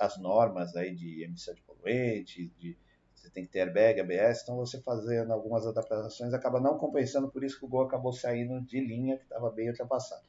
as 0.00 0.16
normas 0.16 0.74
aí 0.74 0.94
de 0.94 1.22
emissão 1.22 1.52
de 1.52 1.60
poluente, 1.60 2.50
de 2.58 2.74
você 3.14 3.28
tem 3.28 3.44
que 3.44 3.52
ter 3.52 3.60
airbag, 3.60 4.00
ABS, 4.00 4.42
então 4.42 4.56
você 4.56 4.80
fazendo 4.80 5.30
algumas 5.30 5.66
adaptações 5.66 6.32
acaba 6.32 6.58
não 6.58 6.78
compensando, 6.78 7.30
por 7.30 7.44
isso 7.44 7.58
que 7.58 7.66
o 7.66 7.68
gol 7.68 7.82
acabou 7.82 8.14
saindo 8.14 8.58
de 8.62 8.80
linha 8.80 9.18
que 9.18 9.24
estava 9.24 9.50
bem 9.50 9.68
ultrapassado. 9.68 10.22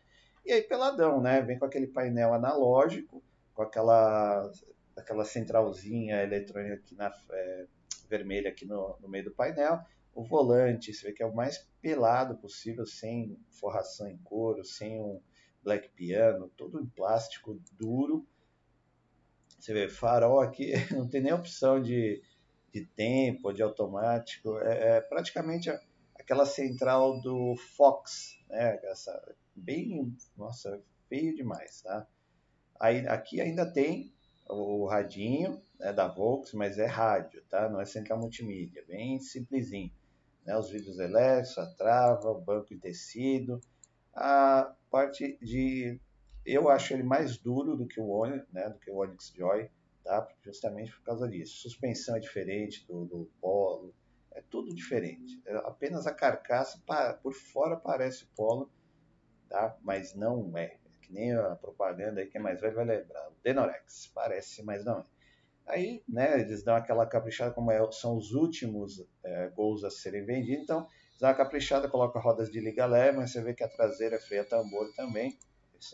E 0.46 0.52
aí 0.52 0.62
peladão, 0.62 1.22
né? 1.22 1.42
Vem 1.42 1.58
com 1.58 1.64
aquele 1.64 1.88
painel 1.88 2.34
analógico, 2.34 3.24
com 3.54 3.62
aquela 3.62 4.52
aquela 4.98 5.24
centralzinha 5.24 6.22
eletrônica 6.22 6.76
aqui 6.76 6.96
na 6.96 7.14
é, 7.32 7.66
vermelha 8.10 8.50
aqui 8.50 8.66
no, 8.66 8.98
no 9.00 9.08
meio 9.08 9.24
do 9.24 9.32
painel 9.32 9.80
o 10.16 10.24
volante, 10.24 10.94
você 10.94 11.08
vê 11.08 11.14
que 11.14 11.22
é 11.22 11.26
o 11.26 11.36
mais 11.36 11.68
pelado 11.82 12.38
possível, 12.38 12.86
sem 12.86 13.38
forração 13.50 14.08
em 14.08 14.18
couro, 14.20 14.64
sem 14.64 15.00
um 15.00 15.22
black 15.62 15.90
piano, 15.90 16.50
todo 16.56 16.82
em 16.82 16.86
plástico 16.86 17.62
duro. 17.74 18.26
Você 19.60 19.74
vê, 19.74 19.90
farol 19.90 20.40
aqui 20.40 20.72
não 20.96 21.08
tem 21.08 21.22
nem 21.22 21.34
opção 21.34 21.82
de, 21.82 22.24
de 22.74 22.86
tempo, 22.86 23.52
de 23.52 23.62
automático, 23.62 24.58
é, 24.60 24.98
é 24.98 25.02
praticamente 25.02 25.70
aquela 26.16 26.46
central 26.46 27.20
do 27.20 27.58
Fox, 27.76 28.40
né? 28.50 28.80
Essa, 28.86 29.36
bem, 29.54 30.16
nossa, 30.38 30.82
feio 31.10 31.36
demais, 31.36 31.82
tá? 31.82 32.08
Aí, 32.80 33.06
aqui 33.08 33.42
ainda 33.42 33.70
tem 33.70 34.14
o 34.50 34.86
radinho 34.86 35.62
né, 35.78 35.92
da 35.92 36.08
Volks, 36.08 36.54
mas 36.54 36.78
é 36.78 36.86
rádio, 36.86 37.44
tá? 37.50 37.68
Não 37.68 37.82
é 37.82 37.86
central 37.86 38.20
multimídia, 38.20 38.86
bem 38.88 39.20
simplesinho 39.20 39.92
né, 40.46 40.58
os 40.58 40.70
vidros 40.70 41.00
elétricos, 41.00 41.58
a 41.58 41.66
trava, 41.76 42.30
o 42.30 42.42
banco 42.42 42.74
em 42.74 42.80
tecido. 42.80 43.60
A 44.14 44.74
parte 44.90 45.38
de. 45.42 46.00
Eu 46.46 46.70
acho 46.70 46.94
ele 46.94 47.04
mais 47.04 47.38
duro 47.38 47.76
do 47.76 47.88
que 47.88 48.00
o 48.00 48.08
Onix, 48.08 48.46
né, 48.54 48.70
do 48.70 48.78
que 48.78 48.92
o 48.92 48.98
Onix 48.98 49.34
Joy, 49.36 49.70
tá? 50.04 50.28
justamente 50.44 50.92
por 50.92 51.02
causa 51.02 51.28
disso. 51.28 51.58
Suspensão 51.58 52.16
é 52.16 52.20
diferente 52.20 52.86
do, 52.86 53.06
do 53.06 53.32
Polo, 53.42 53.94
é 54.32 54.42
tudo 54.50 54.74
diferente. 54.74 55.42
É 55.46 55.56
apenas 55.58 56.06
a 56.06 56.14
carcaça 56.14 56.80
por 57.24 57.34
fora 57.34 57.76
parece 57.76 58.26
o 58.26 58.28
Polo, 58.36 58.70
tá? 59.50 59.76
mas 59.82 60.14
não 60.14 60.56
é. 60.56 60.66
é. 60.66 60.78
Que 61.02 61.12
nem 61.12 61.34
a 61.34 61.56
propaganda 61.56 62.22
aí, 62.22 62.28
quem 62.28 62.40
é 62.40 62.44
mais 62.44 62.62
velho 62.62 62.76
vai 62.76 62.86
lembrar. 62.86 63.28
O 63.30 63.36
Denorex, 63.44 64.12
parece, 64.14 64.64
mas 64.64 64.86
não 64.86 65.00
é. 65.00 65.06
Aí, 65.68 66.04
né, 66.08 66.40
eles 66.42 66.64
dão 66.64 66.76
aquela 66.76 67.06
caprichada, 67.08 67.54
como 67.54 67.72
é, 67.72 67.92
são 67.92 68.16
os 68.16 68.34
últimos 68.34 69.04
é, 69.24 69.50
gols 69.50 69.84
a 69.84 69.90
serem 69.90 70.24
vendidos, 70.24 70.64
então 70.64 70.88
eles 71.10 71.20
dão 71.20 71.30
uma 71.30 71.36
caprichada, 71.36 71.90
colocam 71.90 72.22
rodas 72.22 72.52
de 72.52 72.60
liga 72.60 72.86
leve, 72.86 73.18
mas 73.18 73.32
você 73.32 73.42
vê 73.42 73.54
que 73.54 73.64
a 73.64 73.68
traseira 73.68 74.18
é 74.18 74.20
freia 74.20 74.44
tambor 74.44 74.94
também, 74.96 75.38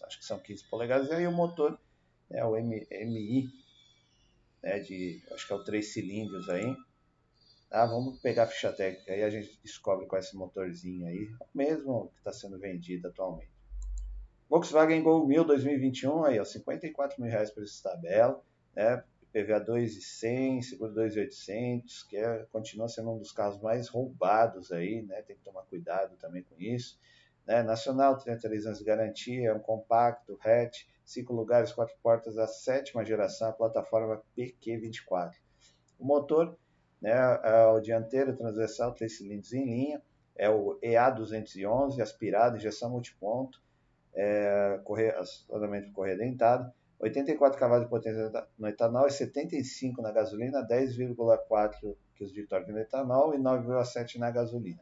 acho 0.06 0.20
que 0.20 0.26
são 0.26 0.40
15 0.40 0.70
polegadas, 0.70 1.10
e 1.10 1.14
aí 1.14 1.26
o 1.26 1.32
motor 1.32 1.80
é 2.30 2.44
o 2.44 2.58
M, 2.58 2.86
MI, 2.92 3.50
né, 4.62 4.80
de, 4.80 5.24
acho 5.32 5.48
que 5.48 5.54
é 5.54 5.56
o 5.56 5.64
3 5.64 5.94
cilindros 5.94 6.50
aí, 6.50 6.76
tá? 7.70 7.86
Vamos 7.86 8.20
pegar 8.20 8.44
a 8.44 8.48
ficha 8.48 8.74
técnica 8.74 9.14
aí 9.14 9.24
a 9.24 9.30
gente 9.30 9.58
descobre 9.64 10.06
qual 10.06 10.22
é 10.22 10.24
esse 10.24 10.36
motorzinho 10.36 11.08
aí, 11.08 11.30
mesmo 11.54 12.10
que 12.10 12.18
está 12.18 12.34
sendo 12.34 12.60
vendido 12.60 13.08
atualmente. 13.08 13.52
Volkswagen 14.50 15.02
Gol 15.02 15.26
1000 15.26 15.46
2021, 15.46 16.26
aí, 16.26 16.38
ó, 16.38 16.44
54 16.44 17.22
mil 17.22 17.32
reais 17.32 17.50
por 17.52 17.64
essa 17.64 17.90
tabela, 17.90 18.44
né? 18.76 19.02
PVA 19.34 19.60
2,100, 19.60 20.62
seguro 20.62 20.94
2,800, 20.94 22.04
que 22.04 22.18
é, 22.18 22.46
continua 22.52 22.88
sendo 22.88 23.12
um 23.12 23.18
dos 23.18 23.32
carros 23.32 23.62
mais 23.62 23.88
roubados 23.88 24.72
aí, 24.72 25.02
né? 25.04 25.22
Tem 25.22 25.36
que 25.36 25.44
tomar 25.44 25.64
cuidado 25.64 26.18
também 26.18 26.44
com 26.44 26.56
isso. 26.60 27.00
Né? 27.48 27.64
Nacional, 27.64 28.18
33 28.18 28.66
anos 28.66 28.80
de 28.80 28.86
garantia, 28.86 29.50
é 29.50 29.54
um 29.54 29.60
compacto, 29.60 30.38
hatch, 30.44 30.86
5 31.06 31.34
lugares, 31.34 31.72
4 31.72 31.96
portas, 32.02 32.38
a 32.38 32.48
sétima 32.48 33.06
geração, 33.06 33.50
a 33.50 33.54
plataforma 33.54 34.22
PQ24. 34.38 35.34
O 35.98 36.06
motor, 36.06 36.58
né, 37.02 37.12
é 37.44 37.66
o 37.68 37.80
dianteiro 37.80 38.36
transversal, 38.36 38.94
3 38.94 39.18
cilindros 39.18 39.54
em 39.54 39.66
linha, 39.66 40.02
é 40.36 40.50
o 40.50 40.80
EA211, 40.82 42.02
aspirado, 42.02 42.58
injeção 42.58 42.90
multiponto, 42.90 43.62
é, 44.14 44.80
correia, 44.84 45.20
acionamento 45.20 45.88
de 45.88 45.94
correia 45.94 46.18
dentada, 46.18 46.74
84 47.02 47.60
cavalos 47.60 47.86
de 47.86 47.90
potência 47.90 48.32
no 48.60 48.68
etanol 48.68 49.08
e 49.08 49.12
75 49.12 50.02
na 50.04 50.12
gasolina, 50.12 50.66
10,4 50.66 51.96
kg 52.16 52.32
de 52.32 52.46
torque 52.46 52.72
no 52.72 52.80
etanol 52.80 53.34
e 53.34 53.40
9,7 53.40 54.20
na 54.20 54.30
gasolina. 54.30 54.82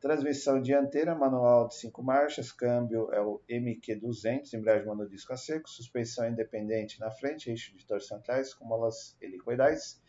Transmissão 0.00 0.60
dianteira, 0.60 1.14
manual 1.14 1.68
de 1.68 1.76
5 1.76 2.02
marchas, 2.02 2.50
câmbio 2.50 3.12
é 3.12 3.20
o 3.20 3.40
MQ200, 3.48 4.52
embreagem 4.54 4.86
monodisco 4.86 5.32
a 5.32 5.36
seco, 5.36 5.70
suspensão 5.70 6.28
independente 6.28 6.98
na 6.98 7.10
frente, 7.10 7.48
eixo 7.48 7.76
de 7.76 7.86
torção 7.86 8.18
atrás 8.18 8.52
com 8.52 8.64
molas 8.64 9.16
helicoidais, 9.20 10.00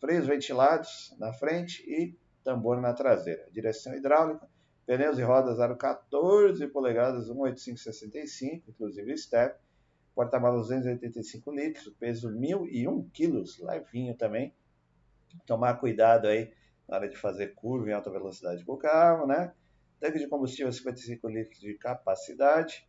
freios 0.00 0.26
ventilados 0.26 1.14
na 1.18 1.32
frente 1.32 1.82
e 1.88 2.18
tambor 2.42 2.80
na 2.80 2.92
traseira. 2.92 3.46
Direção 3.52 3.94
hidráulica, 3.94 4.48
pneus 4.86 5.18
e 5.18 5.22
rodas 5.22 5.60
aro 5.60 5.76
14 5.76 6.66
polegadas, 6.66 7.28
18565, 7.30 8.70
inclusive 8.70 9.16
step, 9.16 9.56
porta-malas 10.14 10.68
285 10.68 11.50
litros, 11.52 11.94
peso 11.98 12.30
1.001 12.30 13.10
quilos, 13.12 13.58
levinho 13.58 14.16
também. 14.16 14.54
Tomar 15.46 15.74
cuidado 15.74 16.26
aí 16.26 16.52
na 16.88 16.96
hora 16.96 17.08
de 17.08 17.16
fazer 17.16 17.54
curva 17.54 17.88
em 17.88 17.92
alta 17.92 18.10
velocidade 18.10 18.64
com 18.64 18.72
o 18.72 18.78
carro, 18.78 19.26
né? 19.26 19.52
Tanque 20.00 20.18
de 20.18 20.28
combustível 20.28 20.72
55 20.72 21.28
litros 21.28 21.60
de 21.60 21.74
capacidade, 21.74 22.88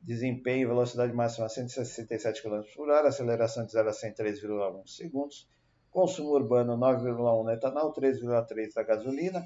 desempenho 0.00 0.68
velocidade 0.68 1.12
máxima 1.12 1.48
167 1.48 2.42
km 2.42 2.62
por 2.74 2.88
hora, 2.88 3.08
aceleração 3.08 3.66
de 3.66 3.72
0 3.72 3.88
a 3.88 3.92
100 3.92 4.14
3,1 4.14 4.86
segundos, 4.86 5.48
consumo 5.90 6.30
urbano 6.30 6.76
9,1 6.76 7.44
no 7.44 7.50
etanol, 7.50 7.92
3,3 7.92 8.72
da 8.74 8.82
gasolina, 8.82 9.44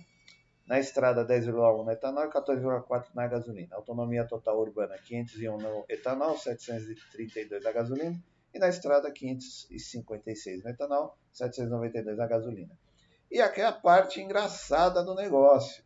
na 0.66 0.78
estrada, 0.78 1.24
10,1 1.24 1.84
no 1.84 1.90
etanol 1.90 2.24
e 2.24 2.30
14,4 2.30 3.06
na 3.14 3.26
gasolina. 3.26 3.76
Autonomia 3.76 4.24
total 4.24 4.60
urbana, 4.60 4.96
501 4.96 5.58
no 5.58 5.84
etanol, 5.88 6.38
732 6.38 7.62
na 7.62 7.72
gasolina. 7.72 8.22
E 8.54 8.58
na 8.58 8.68
estrada, 8.68 9.10
556 9.10 10.62
no 10.62 10.70
etanol, 10.70 11.16
792 11.32 12.16
na 12.16 12.26
gasolina. 12.26 12.78
E 13.30 13.40
aqui 13.40 13.60
é 13.60 13.64
a 13.64 13.72
parte 13.72 14.20
engraçada 14.20 15.02
do 15.02 15.14
negócio. 15.14 15.82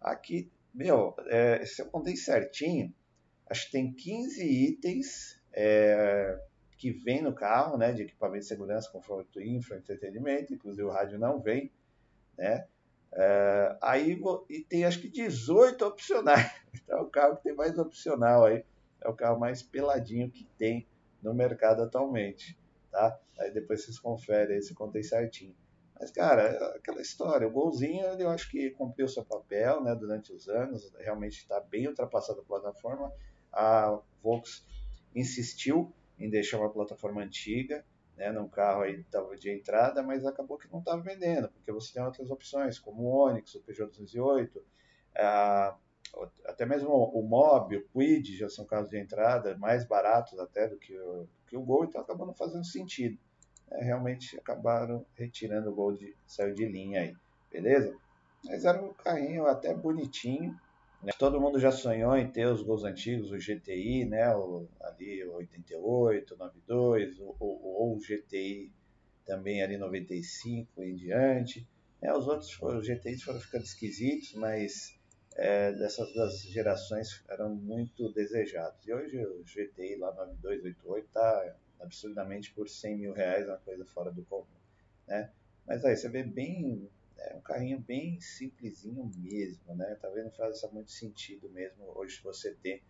Aqui, 0.00 0.50
meu, 0.74 1.14
é, 1.26 1.64
se 1.64 1.82
eu 1.82 1.86
contei 1.86 2.16
certinho, 2.16 2.92
acho 3.48 3.66
que 3.66 3.72
tem 3.72 3.92
15 3.92 4.44
itens 4.44 5.40
é, 5.52 6.38
que 6.76 6.90
vem 6.90 7.22
no 7.22 7.34
carro, 7.34 7.76
né, 7.76 7.92
de 7.92 8.02
equipamento 8.02 8.40
de 8.40 8.48
segurança, 8.48 8.90
conforto 8.90 9.40
infra, 9.40 9.76
entretenimento, 9.76 10.52
inclusive 10.52 10.82
o 10.82 10.90
rádio 10.90 11.18
não 11.18 11.40
vem, 11.40 11.70
né? 12.36 12.66
É, 13.12 13.76
aí 13.82 14.20
e 14.48 14.60
tem 14.60 14.84
acho 14.84 15.00
que 15.00 15.08
18 15.08 15.84
opcionais. 15.84 16.50
Então 16.72 16.98
é 16.98 17.02
o 17.02 17.06
carro 17.06 17.36
que 17.36 17.42
tem 17.42 17.54
mais 17.54 17.76
opcional 17.78 18.44
aí. 18.44 18.64
É 19.00 19.08
o 19.08 19.14
carro 19.14 19.40
mais 19.40 19.60
peladinho 19.60 20.30
que 20.30 20.44
tem 20.56 20.86
no 21.20 21.34
mercado 21.34 21.82
atualmente. 21.82 22.56
Tá? 22.92 23.18
Aí 23.40 23.50
depois 23.50 23.84
vocês 23.84 23.98
conferem 23.98 24.54
aí 24.54 24.62
se 24.62 24.72
contei 24.72 25.02
certinho. 25.02 25.54
Mas, 26.00 26.10
cara, 26.10 26.42
é 26.42 26.76
aquela 26.76 27.02
história, 27.02 27.46
o 27.46 27.50
golzinho 27.50 28.06
eu 28.18 28.30
acho 28.30 28.50
que 28.50 28.70
cumpriu 28.70 29.06
seu 29.06 29.22
papel 29.22 29.82
né, 29.82 29.94
durante 29.94 30.32
os 30.32 30.48
anos, 30.48 30.90
realmente 30.98 31.38
está 31.38 31.60
bem 31.60 31.88
ultrapassada 31.88 32.40
a 32.40 32.44
plataforma. 32.44 33.12
A 33.52 34.00
Volks 34.22 34.64
insistiu 35.14 35.92
em 36.18 36.30
deixar 36.30 36.58
uma 36.58 36.72
plataforma 36.72 37.22
antiga, 37.22 37.84
né, 38.20 38.30
num 38.30 38.46
carro 38.46 38.82
aí 38.82 39.02
de 39.38 39.50
entrada, 39.50 40.02
mas 40.02 40.26
acabou 40.26 40.58
que 40.58 40.70
não 40.70 40.80
estava 40.80 41.00
vendendo, 41.00 41.48
porque 41.48 41.72
você 41.72 41.94
tem 41.94 42.02
outras 42.02 42.30
opções, 42.30 42.78
como 42.78 43.02
o 43.02 43.26
Onix, 43.26 43.54
o 43.54 43.62
Peugeot 43.62 43.90
208, 43.90 44.62
a, 45.16 45.74
até 46.44 46.66
mesmo 46.66 46.90
o 46.90 47.22
Mob, 47.22 47.74
o 47.74 47.88
Quid 47.88 48.36
já 48.36 48.50
são 48.50 48.66
carros 48.66 48.90
de 48.90 48.98
entrada 48.98 49.56
mais 49.56 49.86
baratos 49.86 50.38
até 50.38 50.68
do 50.68 50.76
que 50.76 50.94
o, 50.98 51.26
que 51.46 51.56
o 51.56 51.62
Gol, 51.62 51.84
então 51.84 52.02
acabou 52.02 52.26
não 52.26 52.34
fazendo 52.34 52.64
sentido. 52.64 53.18
É, 53.70 53.84
realmente 53.84 54.36
acabaram 54.36 55.06
retirando 55.14 55.70
o 55.70 55.74
Gol 55.74 55.94
de 55.94 56.14
saiu 56.26 56.54
de 56.54 56.66
linha 56.66 57.00
aí, 57.00 57.16
beleza? 57.50 57.96
Mas 58.44 58.66
era 58.66 58.82
um 58.84 58.92
carrinho 58.92 59.46
até 59.46 59.74
bonitinho. 59.74 60.54
Né? 61.02 61.12
Todo 61.18 61.40
mundo 61.40 61.58
já 61.58 61.72
sonhou 61.72 62.16
em 62.16 62.30
ter 62.30 62.46
os 62.46 62.62
gols 62.62 62.84
antigos, 62.84 63.30
o 63.30 63.38
GTI, 63.38 64.04
né? 64.04 64.34
O, 64.34 64.66
ali 64.80 65.24
o 65.24 65.34
88, 65.34 66.36
92, 66.36 67.20
ou 67.20 67.36
o, 67.40 67.94
o, 67.94 67.98
GTI 67.98 68.72
também 69.24 69.62
ali 69.62 69.76
95 69.76 70.82
em 70.82 70.94
diante. 70.94 71.66
É, 72.02 72.12
os 72.12 72.26
outros 72.26 72.60
os 72.60 72.86
GTIs 72.86 73.22
foram 73.22 73.40
ficando 73.40 73.64
esquisitos, 73.64 74.34
mas 74.34 74.98
é, 75.36 75.72
dessas 75.72 76.12
das 76.14 76.42
gerações 76.42 77.22
eram 77.28 77.54
muito 77.54 78.12
desejados. 78.12 78.86
E 78.86 78.92
hoje 78.92 79.24
o 79.24 79.42
GTI 79.44 79.96
lá 79.96 80.12
9288 80.14 81.06
está 81.06 81.56
absurdamente 81.80 82.52
por 82.52 82.68
100 82.68 82.98
mil 82.98 83.12
reais, 83.12 83.46
uma 83.48 83.58
coisa 83.58 83.84
fora 83.86 84.10
do 84.10 84.22
comum. 84.24 84.46
Né? 85.06 85.30
Mas 85.66 85.84
aí 85.84 85.96
você 85.96 86.08
vê 86.08 86.22
bem, 86.22 86.88
é 87.18 87.36
um 87.36 87.40
carrinho 87.40 87.80
bem 87.80 88.20
simplesinho 88.20 89.10
mesmo, 89.16 89.74
né? 89.74 89.94
Tá 89.96 90.08
vendo? 90.10 90.30
Faz 90.32 90.62
muito 90.72 90.90
sentido 90.90 91.48
mesmo 91.50 91.84
hoje 91.96 92.20
você 92.22 92.54
ter 92.54 92.82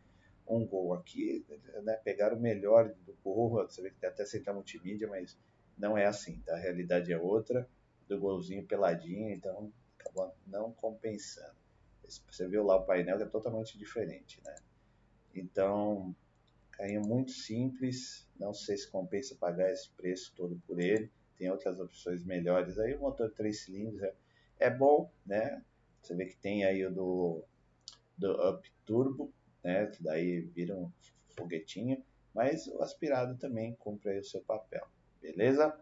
um 0.47 0.67
Gol 0.67 0.95
aqui, 0.95 1.45
né? 1.83 1.95
Pegar 2.05 2.33
o 2.33 2.41
melhor 2.41 2.93
do 3.07 3.17
Gol, 3.23 3.51
você 3.69 3.83
vê 3.83 3.91
que 3.91 4.05
até 4.07 4.25
central 4.25 4.57
multimídia, 4.57 5.09
mas 5.09 5.39
não 5.79 5.97
é 5.97 6.07
assim, 6.07 6.41
tá? 6.41 6.55
A 6.55 6.59
realidade 6.59 7.13
é 7.13 7.19
outra, 7.19 7.69
do 8.09 8.19
golzinho 8.19 8.67
peladinho, 8.67 9.31
então 9.31 9.73
acabou 9.99 10.35
não 10.47 10.73
compensando. 10.73 11.55
Você 12.29 12.49
viu 12.49 12.65
lá 12.65 12.77
o 12.77 12.85
painel 12.85 13.21
é 13.21 13.27
totalmente 13.27 13.79
diferente, 13.79 14.41
né? 14.45 14.57
Então, 15.35 16.15
carrinho 16.73 17.03
muito 17.03 17.31
simples, 17.31 18.29
não 18.39 18.53
sei 18.53 18.77
se 18.77 18.91
compensa 18.91 19.37
pagar 19.37 19.71
esse 19.71 19.89
preço 19.91 20.33
todo 20.35 20.61
por 20.67 20.81
ele. 20.81 21.11
Tem 21.41 21.51
outras 21.51 21.81
opções 21.81 22.23
melhores 22.23 22.79
aí. 22.79 22.95
O 22.95 23.01
motor 23.01 23.31
3 23.31 23.59
cilindros 23.59 24.03
é, 24.03 24.13
é 24.59 24.69
bom, 24.69 25.11
né? 25.25 25.63
Você 26.03 26.15
vê 26.15 26.27
que 26.27 26.37
tem 26.37 26.67
aí 26.67 26.85
o 26.85 26.93
do, 26.93 27.43
do 28.19 28.33
Up 28.51 28.71
Turbo, 28.85 29.33
né? 29.65 29.87
Que 29.87 30.03
daí 30.03 30.43
vira 30.43 30.77
um 30.77 30.93
foguetinho. 31.35 32.05
Mas 32.35 32.67
o 32.67 32.83
aspirado 32.83 33.39
também 33.39 33.75
cumpre 33.79 34.19
o 34.19 34.25
seu 34.25 34.43
papel, 34.43 34.87
beleza? 35.23 35.75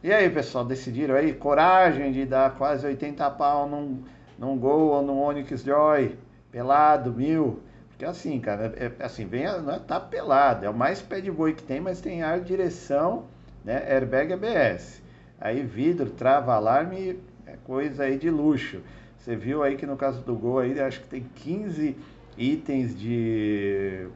E 0.00 0.12
aí, 0.12 0.30
pessoal, 0.30 0.64
decidiram 0.64 1.16
aí? 1.16 1.34
Coragem 1.34 2.12
de 2.12 2.24
dar 2.24 2.56
quase 2.56 2.86
80 2.86 3.28
pau 3.32 3.68
num 3.68 4.04
num 4.38 4.56
Gol 4.56 4.92
ou 4.92 5.02
num 5.02 5.20
Onix 5.20 5.62
Joy, 5.62 6.16
pelado, 6.52 7.12
mil. 7.12 7.60
Porque 7.88 8.04
assim, 8.04 8.40
cara, 8.40 8.72
é, 8.76 8.86
é, 8.86 9.04
assim, 9.04 9.26
vem, 9.26 9.44
não 9.44 9.74
é, 9.74 9.78
tá 9.80 9.98
pelado, 9.98 10.64
é 10.64 10.70
o 10.70 10.74
mais 10.74 11.02
pé 11.02 11.20
de 11.20 11.32
boi 11.32 11.52
que 11.52 11.64
tem, 11.64 11.80
mas 11.80 12.00
tem 12.00 12.22
ar, 12.22 12.40
direção, 12.40 13.26
né, 13.64 13.84
airbag 13.92 14.32
ABS. 14.32 15.02
Aí 15.40 15.62
vidro, 15.62 16.10
trava, 16.10 16.54
alarme, 16.54 17.18
é 17.46 17.56
coisa 17.64 18.04
aí 18.04 18.18
de 18.18 18.30
luxo. 18.30 18.80
Você 19.18 19.36
viu 19.36 19.62
aí 19.62 19.76
que 19.76 19.86
no 19.86 19.96
caso 19.96 20.22
do 20.22 20.34
Gol 20.34 20.60
aí, 20.60 20.80
acho 20.80 21.00
que 21.00 21.08
tem 21.08 21.24
15 21.36 21.96
itens 22.36 22.98
de 22.98 24.06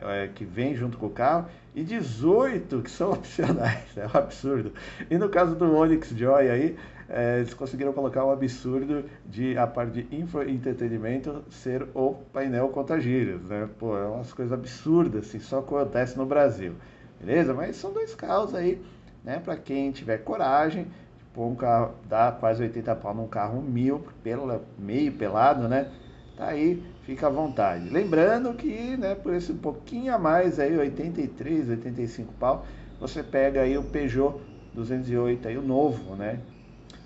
é, 0.00 0.28
que 0.34 0.44
vem 0.44 0.74
junto 0.74 0.96
com 0.96 1.06
o 1.06 1.10
carro 1.10 1.46
e 1.74 1.82
18 1.82 2.82
que 2.82 2.90
são 2.90 3.12
opcionais, 3.12 3.96
é 3.96 4.06
um 4.06 4.16
absurdo. 4.16 4.72
E 5.10 5.18
no 5.18 5.28
caso 5.28 5.54
do 5.54 5.74
Onix 5.74 6.10
Joy 6.10 6.48
aí, 6.48 6.76
é, 7.08 7.38
eles 7.38 7.52
conseguiram 7.52 7.92
colocar 7.92 8.24
o 8.24 8.30
absurdo 8.30 9.04
de 9.26 9.56
a 9.58 9.66
parte 9.66 10.02
de 10.02 10.16
entretenimento 10.16 11.44
ser 11.50 11.86
o 11.94 12.14
painel 12.32 12.68
contra 12.68 12.98
gírias, 12.98 13.42
né? 13.42 13.68
Pô, 13.78 13.96
é 13.96 14.06
umas 14.06 14.32
coisas 14.32 14.52
absurdas, 14.52 15.26
assim, 15.26 15.38
só 15.38 15.58
acontece 15.58 16.16
no 16.16 16.24
Brasil, 16.24 16.74
beleza? 17.20 17.52
Mas 17.52 17.76
são 17.76 17.92
dois 17.92 18.14
carros 18.14 18.54
aí, 18.54 18.80
né? 19.24 19.40
Para 19.42 19.56
quem 19.56 19.90
tiver 19.90 20.18
coragem, 20.18 20.86
pôr 21.32 21.46
um 21.46 21.54
carro, 21.54 21.94
dá 22.08 22.30
quase 22.30 22.62
80 22.62 22.94
pau 22.96 23.14
num 23.14 23.26
carro 23.26 23.60
mil, 23.62 24.06
pelo, 24.22 24.60
meio 24.78 25.12
pelado, 25.12 25.68
né? 25.68 25.90
Tá 26.36 26.48
aí, 26.48 26.82
fica 27.02 27.28
à 27.28 27.30
vontade. 27.30 27.88
Lembrando 27.88 28.52
que, 28.54 28.96
né, 28.96 29.14
por 29.14 29.34
esse 29.34 29.52
pouquinho 29.52 30.14
a 30.14 30.18
mais 30.18 30.58
aí, 30.58 30.76
83, 30.76 31.68
85 31.70 32.32
pau, 32.34 32.66
você 33.00 33.22
pega 33.22 33.62
aí 33.62 33.78
o 33.78 33.84
Peugeot 33.84 34.40
208 34.74 35.48
aí, 35.48 35.56
o 35.56 35.62
novo, 35.62 36.16
né? 36.16 36.40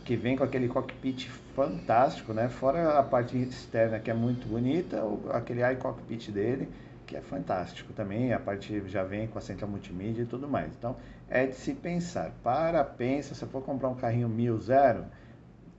que 0.09 0.17
vem 0.17 0.39
com 0.39 0.43
aquele 0.43 0.69
cockpit 0.69 1.29
fantástico, 1.55 2.33
né? 2.33 2.49
Fora 2.49 2.99
a 2.99 3.03
parte 3.03 3.37
externa 3.37 3.99
que 3.99 4.11
é 4.11 4.15
muito 4.15 4.49
bonita, 4.49 5.03
aquele 5.35 5.61
iCockpit 5.73 6.33
dele 6.33 6.67
que 7.07 7.15
é 7.15 7.21
fantástico 7.21 7.93
também, 7.93 8.33
a 8.33 8.39
parte 8.39 8.83
já 8.87 9.05
vem 9.05 9.27
com 9.27 9.37
a 9.37 9.43
central 9.43 9.71
multimídia 9.71 10.23
e 10.23 10.25
tudo 10.25 10.49
mais. 10.49 10.73
Então, 10.79 10.97
é 11.31 11.47
de 11.47 11.55
se 11.55 11.75
pensar. 11.75 12.33
Para, 12.43 12.85
pensa, 12.85 13.35
se 13.35 13.47
for 13.47 13.63
comprar 13.63 13.89
um 13.89 13.95
carrinho 13.95 14.29
mil 14.29 14.59
zero, 14.59 15.05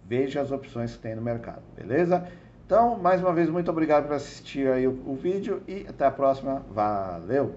veja 0.05 0.41
as 0.41 0.51
opções 0.51 0.95
que 0.95 1.01
tem 1.01 1.15
no 1.15 1.21
mercado, 1.21 1.61
beleza? 1.75 2.27
Então, 2.65 2.97
mais 2.97 3.21
uma 3.21 3.33
vez, 3.33 3.49
muito 3.49 3.71
obrigado 3.71 4.05
por 4.05 4.15
assistir 4.15 4.67
aí 4.67 4.87
o, 4.87 4.91
o 5.07 5.15
vídeo 5.15 5.61
e 5.67 5.85
até 5.87 6.05
a 6.05 6.11
próxima. 6.11 6.63
Valeu! 6.69 7.55